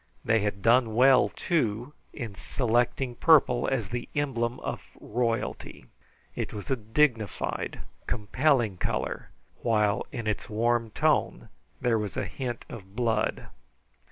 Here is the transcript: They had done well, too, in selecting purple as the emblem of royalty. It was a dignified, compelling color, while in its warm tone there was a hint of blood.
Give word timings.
They 0.25 0.39
had 0.39 0.63
done 0.63 0.95
well, 0.95 1.29
too, 1.29 1.93
in 2.11 2.33
selecting 2.33 3.13
purple 3.13 3.67
as 3.67 3.89
the 3.89 4.09
emblem 4.15 4.59
of 4.61 4.81
royalty. 4.99 5.85
It 6.35 6.53
was 6.53 6.71
a 6.71 6.75
dignified, 6.75 7.81
compelling 8.07 8.77
color, 8.77 9.29
while 9.61 10.07
in 10.11 10.25
its 10.25 10.49
warm 10.49 10.89
tone 10.89 11.49
there 11.81 11.99
was 11.99 12.17
a 12.17 12.25
hint 12.25 12.65
of 12.67 12.95
blood. 12.95 13.49